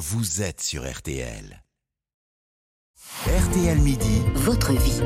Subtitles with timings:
[0.00, 1.62] vous êtes sur RTL.
[3.26, 5.02] RTL Midi, votre vie.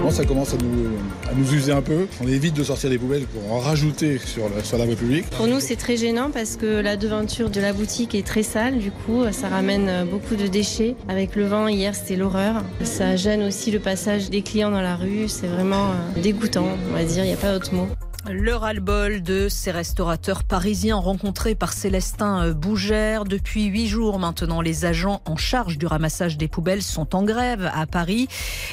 [0.00, 0.86] Bon, ça commence à nous,
[1.28, 2.06] à nous user un peu?
[2.22, 5.26] On évite de sortir des poubelles pour en rajouter sur la, sur la voie publique.
[5.30, 8.78] Pour nous, c'est très gênant parce que la devanture de la boutique est très sale.
[8.78, 10.94] Du coup, ça ramène beaucoup de déchets.
[11.08, 12.62] Avec le vent, hier, c'était l'horreur.
[12.84, 15.28] Ça gêne aussi le passage des clients dans la rue.
[15.28, 17.24] C'est vraiment euh, dégoûtant, on va dire.
[17.24, 17.88] Il n'y a pas d'autre mot.
[18.28, 23.24] Le ras-le-bol de ces restaurateurs parisiens rencontrés par Célestin Bougère.
[23.24, 27.70] Depuis huit jours maintenant, les agents en charge du ramassage des poubelles sont en grève
[27.72, 28.26] à Paris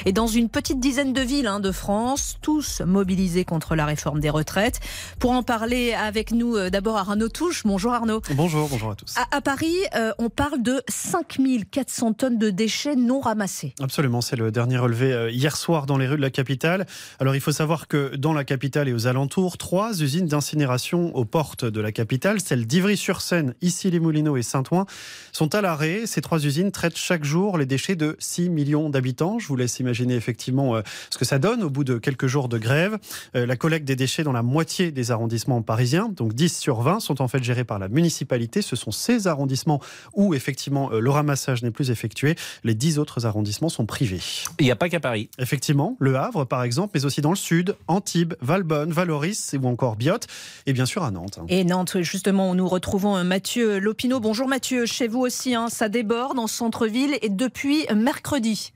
[0.06, 4.18] et dans une petite dizaine de villes hein, de France, tous mobilisés contre la réforme
[4.18, 4.80] des retraites.
[5.20, 7.62] Pour en parler avec nous, euh, d'abord Arnaud Touche.
[7.64, 8.22] Bonjour Arnaud.
[8.34, 9.14] Bonjour, bonjour à tous.
[9.30, 13.72] À, Paris, euh, on parle de 5400 tonnes de déchets non ramassés.
[13.80, 16.86] Absolument, c'est le dernier relevé euh, hier soir dans les rues de la capitale.
[17.20, 21.24] Alors il faut savoir que dans la capitale et aux alentours, trois usines d'incinération aux
[21.24, 24.86] portes de la capitale, celles d'Ivry-sur-Seine, ici les Moulineaux et Saint-Ouen,
[25.32, 26.06] sont à l'arrêt.
[26.06, 29.38] Ces trois usines traitent chaque jour les déchets de 6 millions d'habitants.
[29.38, 32.48] Je vous laisse imaginer effectivement euh, ce que ça donne au bout de quelques jours
[32.48, 32.98] de grève.
[33.36, 37.00] Euh, la collecte des déchets dans la moitié des arrondissements parisiens, donc 10 sur 20,
[37.00, 38.62] sont en fait gérés par la municipalité.
[38.62, 39.80] Ce sont ces arrondissements
[40.14, 42.36] où effectivement euh, le ramassage n'est plus effectué.
[42.62, 44.20] Les 10 autres arrondissements sont privés.
[44.58, 45.28] Il n'y a pas qu'à Paris.
[45.38, 49.23] Effectivement, Le Havre par exemple, mais aussi dans le sud, Antibes, Valbonne, Valoris,
[49.60, 50.26] ou encore Biote,
[50.66, 51.38] et bien sûr à Nantes.
[51.48, 54.20] Et Nantes, justement, nous retrouvons euh, Mathieu Lopineau.
[54.20, 58.72] Bonjour Mathieu, chez vous aussi, hein, ça déborde en centre-ville et depuis mercredi.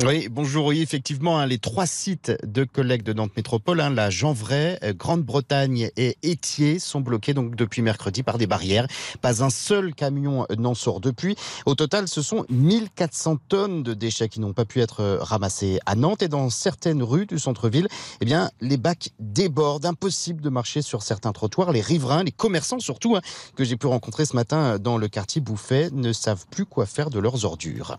[0.00, 0.68] Oui, bonjour.
[0.68, 4.94] Oui, effectivement, hein, les trois sites de collecte de Nantes Métropole, hein, la Jeanvray, euh,
[4.94, 8.86] Grande-Bretagne et Étier, sont bloqués donc depuis mercredi par des barrières.
[9.20, 11.36] Pas un seul camion euh, n'en sort depuis.
[11.66, 15.78] Au total, ce sont 1400 tonnes de déchets qui n'ont pas pu être euh, ramassés
[15.84, 17.86] à Nantes et dans certaines rues du centre-ville.
[18.22, 19.84] Eh bien, les bacs débordent.
[19.84, 21.70] Impossible de marcher sur certains trottoirs.
[21.70, 23.20] Les riverains, les commerçants surtout, hein,
[23.56, 27.10] que j'ai pu rencontrer ce matin dans le quartier Bouffet, ne savent plus quoi faire
[27.10, 27.98] de leurs ordures.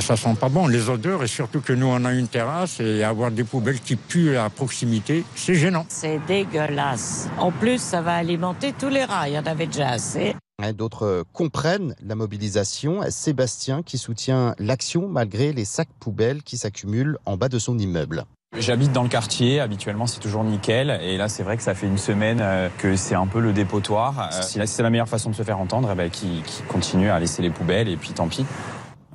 [0.00, 3.02] Ça sent pas bon, les odeurs, et surtout que nous, on a une terrasse, et
[3.02, 5.86] avoir des poubelles qui puent à proximité, c'est gênant.
[5.88, 7.28] C'est dégueulasse.
[7.38, 10.34] En plus, ça va alimenter tous les rats, il y en avait déjà assez.
[10.74, 13.00] D'autres euh, comprennent la mobilisation.
[13.10, 18.24] Sébastien qui soutient l'action malgré les sacs poubelles qui s'accumulent en bas de son immeuble.
[18.58, 21.86] J'habite dans le quartier, habituellement c'est toujours nickel, et là c'est vrai que ça fait
[21.86, 24.30] une semaine euh, que c'est un peu le dépotoir.
[24.32, 27.10] Euh, si c'est la meilleure façon de se faire entendre, eh ben, qui, qui continue
[27.10, 28.46] à laisser les poubelles, et puis tant pis.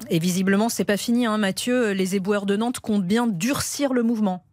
[0.09, 1.91] Et visiblement, c'est pas fini, hein, Mathieu.
[1.91, 4.43] Les éboueurs de Nantes comptent bien durcir le mouvement.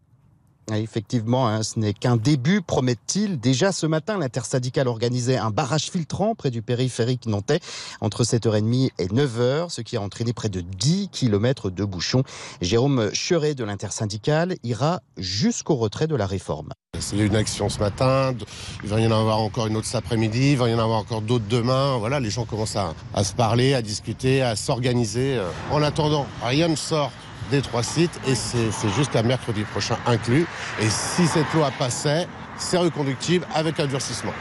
[0.75, 3.41] Effectivement, hein, ce n'est qu'un début, promet-il.
[3.41, 7.61] Déjà ce matin, l'intersyndicale organisait un barrage filtrant près du périphérique nantais
[8.01, 12.23] entre 7h30 et 9h, ce qui a entraîné près de 10 km de bouchons.
[12.61, 16.71] Jérôme Cheret de l'intersyndicale ira jusqu'au retrait de la réforme.
[17.13, 18.35] Il y a une action ce matin,
[18.83, 20.99] il va y en avoir encore une autre cet après-midi, il va y en avoir
[20.99, 21.97] encore d'autres demain.
[21.99, 25.41] Voilà, les gens commencent à, à se parler, à discuter, à s'organiser.
[25.71, 27.13] En attendant, rien ne sort
[27.51, 30.47] des trois sites et c'est juste à mercredi prochain inclus.
[30.81, 32.27] Et si cette loi passait,
[32.57, 34.35] c'est reconductible avec un durcissement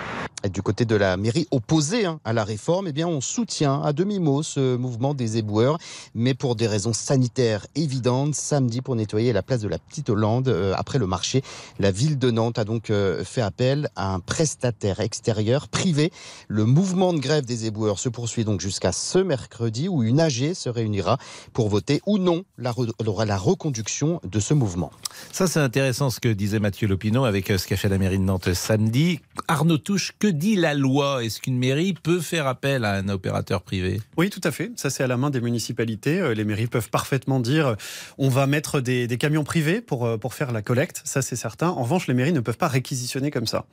[0.50, 3.94] du côté de la mairie opposée hein, à la réforme, eh bien, on soutient à
[3.94, 5.78] demi-mot ce mouvement des éboueurs,
[6.16, 8.36] mais pour des raisons sanitaires évidentes.
[8.36, 11.44] Samedi, pour nettoyer la place de la Petite Hollande euh, après le marché,
[11.80, 16.12] la ville de Nantes a donc euh, fait appel à un prestataire extérieur privé.
[16.48, 20.54] Le mouvement de grève des éboueurs se poursuit donc jusqu'à ce mercredi où une AG
[20.54, 21.18] se réunira
[21.54, 24.92] pour voter ou non la, reconduction de ce mouvement.
[25.32, 28.20] Ça, c'est intéressant ce que disait Mathieu Lopineau avec euh, ce qu'a fait la mairie
[28.20, 29.20] de Nantes samedi.
[29.48, 33.62] Arnaud Touche, que dit la loi Est-ce qu'une mairie peut faire appel à un opérateur
[33.62, 34.02] privé?
[34.16, 34.72] Oui, tout à fait.
[34.76, 36.20] Ça, c'est à la main des municipalités.
[36.20, 37.76] Euh, les mairies peuvent parfaitement dire euh,
[38.18, 41.02] on va mettre des, camions privés pour, euh, pour faire la collecte.
[41.04, 41.70] Ça, c'est certain.
[41.70, 43.66] En revanche, les mairies ne peuvent pas réquisitionner comme ça.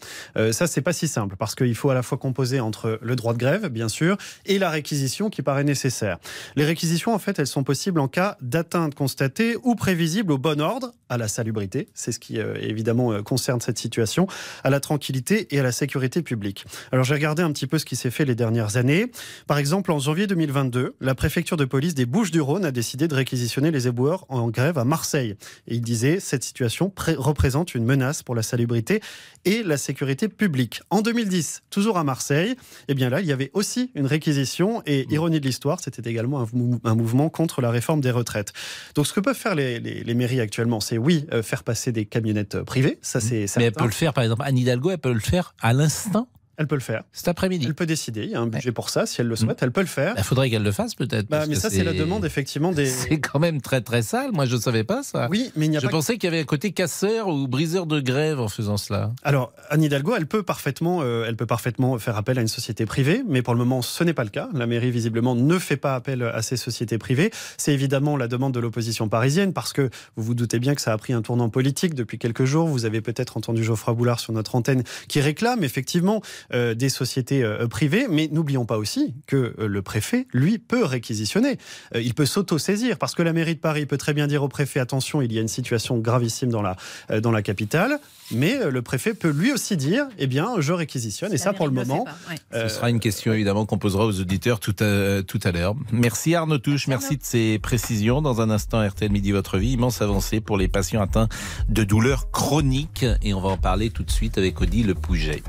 [0.53, 3.35] ça, c'est pas si simple parce qu'il faut à la fois composer entre le droit
[3.35, 6.19] de grève, bien sûr, et la réquisition qui paraît nécessaire.
[6.57, 10.61] Les réquisitions, en fait, elles sont possibles en cas d'atteinte constatée ou prévisible au bon
[10.61, 11.89] ordre, à la salubrité.
[11.95, 14.27] C'est ce qui, évidemment, concerne cette situation,
[14.63, 16.53] à la tranquillité et à la sécurité publique.
[16.92, 19.06] Alors j'ai regardé un petit peu ce qui s'est fait les dernières années.
[19.47, 23.71] Par exemple, en janvier 2022, la préfecture de police des Bouches-du-Rhône a décidé de réquisitionner
[23.71, 25.36] les éboueurs en grève à Marseille.
[25.66, 29.01] Et il disait cette situation représente une menace pour la salubrité
[29.45, 30.83] et la sécurité publique.
[30.91, 32.57] En 2010, toujours à Marseille,
[32.89, 36.47] eh bien là, il y avait aussi une réquisition et ironie de l'histoire, c'était également
[36.84, 38.53] un, mouvement contre la réforme des retraites.
[38.95, 42.62] Donc ce que peuvent faire les, mairies actuellement, c'est oui, euh, faire passer des camionnettes
[42.62, 45.21] privées, ça c'est Mais elle peut le faire, par exemple, Anne Hidalgo, elle peut le
[45.21, 47.03] faire à l'instant Elle peut le faire.
[47.12, 47.66] Cet après-midi.
[47.66, 48.24] Elle peut décider.
[48.24, 49.06] Il y a un budget pour ça.
[49.06, 50.15] Si elle le souhaite, elle peut le faire.
[50.16, 51.28] Il faudrait qu'elle le fasse peut-être.
[51.28, 52.86] Bah, mais ça, c'est la demande effectivement des.
[53.04, 54.30] C'est quand même très très sale.
[54.33, 55.27] Moi, je ne savais pas ça.
[55.30, 55.91] Oui, mais il n'y a Je pas.
[55.91, 59.12] pensais qu'il y avait un côté casseur ou briseur de grève en faisant cela.
[59.24, 62.86] Alors, Anne Hidalgo, elle peut parfaitement, euh, elle peut parfaitement faire appel à une société
[62.86, 64.48] privée, mais pour le moment, ce n'est pas le cas.
[64.54, 67.30] La mairie visiblement ne fait pas appel à ces sociétés privées.
[67.59, 70.92] C'est évidemment la demande de l'opposition parisienne, parce que vous vous doutez bien que ça
[70.92, 72.66] a pris un tournant politique depuis quelques jours.
[72.68, 76.22] Vous avez peut-être entendu Geoffroy Boulard sur notre antenne qui réclame effectivement
[76.53, 80.85] euh, des sociétés euh, privées, mais n'oublions pas aussi que euh, le préfet, lui, peut
[80.85, 81.59] réquisitionner.
[81.95, 84.49] Euh, il peut s'auto-saisir, parce que la mairie de Paris peut très bien dire au
[84.49, 86.77] préfet attention, il y a une situation gravissime dans la
[87.11, 87.99] euh, dans la capitale,
[88.31, 91.33] mais euh, le préfet peut lui aussi dire eh bien je réquisitionne.
[91.33, 92.05] Et ça, pour le moment,
[92.53, 95.75] Ce sera une question évidemment qu'on posera aux auditeurs tout à, tout à l'heure.
[95.93, 98.23] Merci Arnaud Touche, merci de ces précisions.
[98.23, 101.29] Dans un instant, RTL Midi Votre Vie, immense avancée pour les patients atteints
[101.69, 103.07] de douleurs chroniques.
[103.23, 105.43] Et on va en parler tout de suite avec Odile Le Pouget.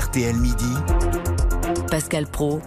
[0.00, 0.74] RTL Midi.
[1.90, 2.62] Pascal Pro,